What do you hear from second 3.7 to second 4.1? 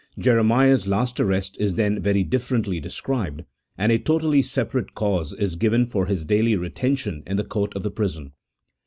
and a